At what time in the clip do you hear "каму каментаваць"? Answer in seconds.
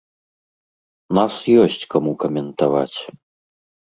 1.97-2.99